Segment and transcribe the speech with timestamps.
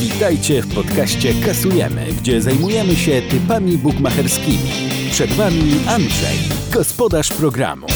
[0.00, 4.70] Witajcie w podcaście Kasujemy, gdzie zajmujemy się typami bukmacherskimi.
[5.10, 6.38] Przed Wami Andrzej,
[6.72, 7.86] gospodarz programu.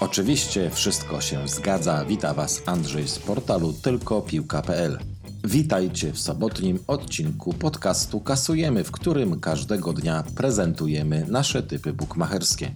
[0.00, 2.04] Oczywiście wszystko się zgadza.
[2.04, 4.98] Wita Was Andrzej z portalu tylkopiłka.pl.
[5.44, 12.70] Witajcie w sobotnim odcinku podcastu Kasujemy, w którym każdego dnia prezentujemy nasze typy bukmacherskie.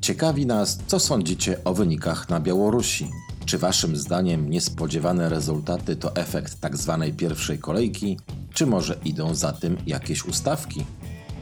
[0.00, 3.10] Ciekawi nas, co sądzicie o wynikach na Białorusi.
[3.46, 6.98] Czy Waszym zdaniem niespodziewane rezultaty to efekt tzw.
[7.00, 8.18] Tak pierwszej kolejki,
[8.54, 10.84] czy może idą za tym jakieś ustawki?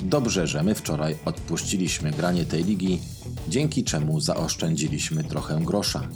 [0.03, 3.01] Dobrze, że my wczoraj odpuściliśmy granie tej ligi,
[3.49, 6.09] dzięki czemu zaoszczędziliśmy trochę grosza.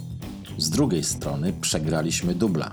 [0.57, 2.71] Z drugiej strony przegraliśmy dubla.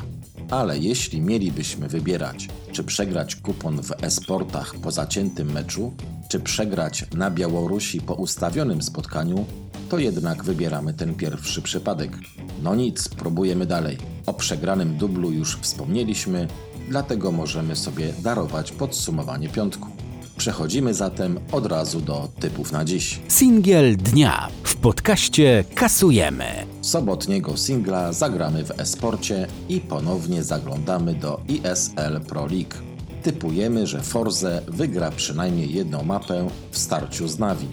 [0.50, 5.94] Ale jeśli mielibyśmy wybierać, czy przegrać kupon w esportach po zaciętym meczu,
[6.28, 9.46] czy przegrać na Białorusi po ustawionym spotkaniu,
[9.88, 12.18] to jednak wybieramy ten pierwszy przypadek.
[12.62, 13.98] No nic, próbujemy dalej.
[14.26, 16.48] O przegranym dublu już wspomnieliśmy,
[16.88, 19.88] dlatego możemy sobie darować podsumowanie piątku.
[20.36, 23.20] Przechodzimy zatem od razu do typów na dziś.
[23.28, 26.44] Singiel dnia w podcaście Kasujemy.
[26.82, 32.74] Sobotniego singla zagramy w esporcie i ponownie zaglądamy do ISL Pro League.
[33.22, 37.68] Typujemy, że Forze wygra przynajmniej jedną mapę w starciu z Navi.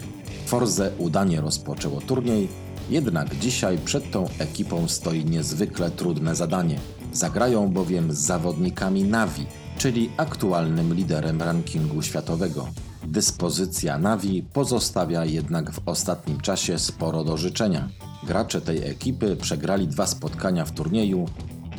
[0.46, 2.48] Forze udanie rozpoczęło turniej,
[2.90, 6.78] jednak dzisiaj przed tą ekipą stoi niezwykle trudne zadanie.
[7.12, 9.46] Zagrają bowiem z zawodnikami Navi,
[9.78, 12.68] czyli aktualnym liderem rankingu światowego.
[13.06, 17.88] Dyspozycja Navi pozostawia jednak w ostatnim czasie sporo do życzenia.
[18.26, 21.26] Gracze tej ekipy przegrali dwa spotkania w turnieju,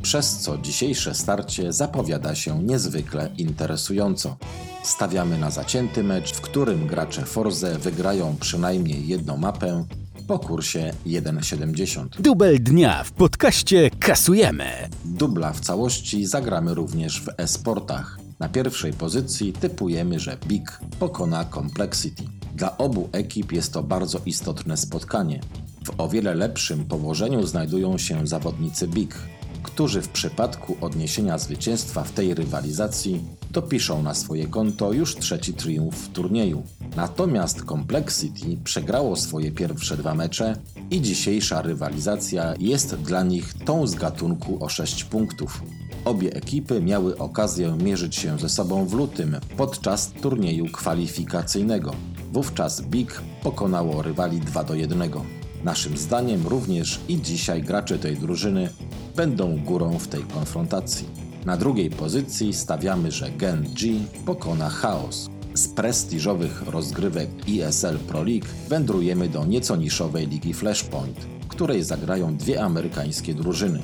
[0.02, 4.38] przez co dzisiejsze starcie zapowiada się niezwykle interesująco.
[4.86, 9.86] Stawiamy na zacięty mecz, w którym gracze Forze wygrają przynajmniej jedną mapę
[10.28, 12.22] po kursie 1,70.
[12.22, 14.90] Dubel dnia w podcaście Kasujemy.
[15.06, 18.20] Dubla w całości zagramy również w e-sportach.
[18.40, 22.24] Na pierwszej pozycji typujemy, że Big pokona Complexity.
[22.56, 25.40] Dla obu ekip jest to bardzo istotne spotkanie.
[25.86, 29.16] W o wiele lepszym położeniu znajdują się zawodnicy Big,
[29.66, 33.22] którzy w przypadku odniesienia zwycięstwa w tej rywalizacji
[33.52, 36.64] dopiszą na swoje konto już trzeci triumf w turnieju.
[36.96, 40.56] Natomiast Complexity przegrało swoje pierwsze dwa mecze
[40.92, 45.62] i dzisiejsza rywalizacja jest dla nich tą z gatunku o 6 punktów.
[46.06, 51.96] Obie ekipy miały okazję mierzyć się ze sobą w lutym podczas turnieju kwalifikacyjnego.
[52.32, 55.35] Wówczas Big pokonało rywali 2 do 1.
[55.66, 58.70] Naszym zdaniem również i dzisiaj gracze tej drużyny
[59.16, 61.08] będą górą w tej konfrontacji.
[61.46, 63.90] Na drugiej pozycji stawiamy, że Gen G
[64.26, 65.30] pokona chaos.
[65.54, 72.64] Z prestiżowych rozgrywek ESL Pro League wędrujemy do nieco niszowej ligi Flashpoint, której zagrają dwie
[72.64, 73.84] amerykańskie drużyny.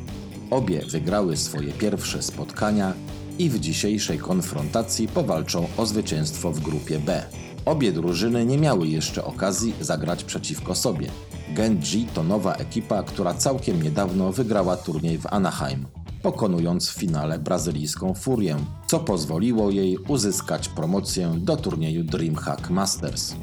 [0.49, 2.93] Obie wygrały swoje pierwsze spotkania
[3.39, 7.23] i w dzisiejszej konfrontacji powalczą o zwycięstwo w grupie B.
[7.65, 11.07] Obie drużyny nie miały jeszcze okazji zagrać przeciwko sobie.
[11.53, 15.85] Genji to nowa ekipa, która całkiem niedawno wygrała turniej w Anaheim,
[16.23, 18.57] pokonując w finale brazylijską Furię,
[18.88, 23.35] co pozwoliło jej uzyskać promocję do turnieju DreamHack Masters.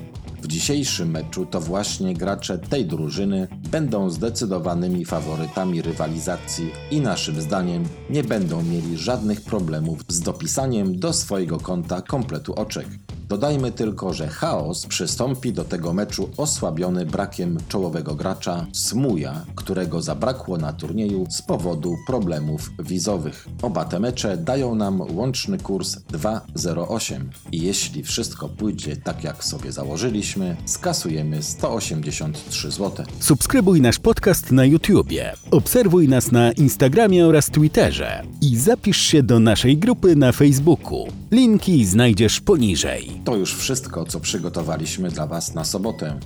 [0.43, 7.85] W dzisiejszym meczu to właśnie gracze tej drużyny będą zdecydowanymi faworytami rywalizacji i naszym zdaniem
[8.11, 12.87] nie będą mieli żadnych problemów z dopisaniem do swojego konta kompletu oczek.
[13.28, 20.59] Dodajmy tylko, że Chaos przystąpi do tego meczu osłabiony brakiem czołowego gracza Smuja, którego zabrakło
[20.59, 23.49] na turnieju z powodu problemów wizowych.
[23.62, 27.21] Oba te mecze dają nam łączny kurs 2,08
[27.53, 33.06] i jeśli wszystko pójdzie tak jak sobie założyliśmy, skasujemy 183 zł.
[33.21, 39.41] Subskrybuj nasz podcast na YouTubie, obserwuj nas na Instagramie oraz Twitterze i zapisz się do
[39.41, 41.06] naszej grupy na Facebooku.
[41.31, 43.18] Linki znajdziesz poniżej.
[43.28, 46.21] To już wszystko, co przygotowaliśmy dla Was na sobotę.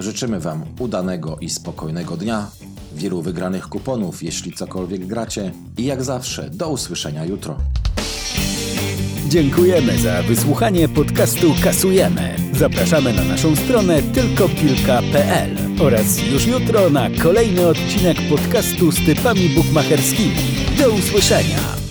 [0.00, 2.50] Życzymy Wam udanego i spokojnego dnia,
[2.94, 7.56] wielu wygranych kuponów, jeśli cokolwiek gracie i jak zawsze do usłyszenia jutro.
[9.28, 12.36] Dziękujemy za wysłuchanie podcastu Kasujemy.
[12.52, 20.36] Zapraszamy na naszą stronę tylkopilka.pl oraz już jutro na kolejny odcinek podcastu z typami bukmacherskimi.
[20.78, 21.85] Do usłyszenia!